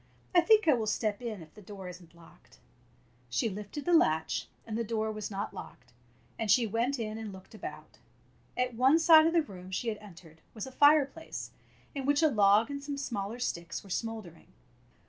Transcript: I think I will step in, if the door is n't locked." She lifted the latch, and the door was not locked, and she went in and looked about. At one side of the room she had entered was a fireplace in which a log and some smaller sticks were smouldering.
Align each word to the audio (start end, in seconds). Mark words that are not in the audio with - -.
I 0.33 0.41
think 0.41 0.67
I 0.67 0.73
will 0.73 0.87
step 0.87 1.21
in, 1.21 1.43
if 1.43 1.53
the 1.53 1.61
door 1.61 1.87
is 1.87 2.01
n't 2.01 2.15
locked." 2.15 2.57
She 3.29 3.49
lifted 3.49 3.85
the 3.85 3.93
latch, 3.93 4.47
and 4.65 4.75
the 4.75 4.83
door 4.83 5.11
was 5.11 5.29
not 5.29 5.53
locked, 5.53 5.93
and 6.39 6.49
she 6.49 6.65
went 6.65 6.97
in 6.97 7.19
and 7.19 7.31
looked 7.31 7.53
about. 7.53 7.99
At 8.57 8.73
one 8.73 8.97
side 8.97 9.27
of 9.27 9.33
the 9.33 9.43
room 9.43 9.69
she 9.69 9.89
had 9.89 9.99
entered 9.99 10.41
was 10.55 10.65
a 10.65 10.71
fireplace 10.71 11.51
in 11.93 12.07
which 12.07 12.23
a 12.23 12.29
log 12.29 12.71
and 12.71 12.83
some 12.83 12.97
smaller 12.97 13.37
sticks 13.37 13.83
were 13.83 13.91
smouldering. 13.91 14.47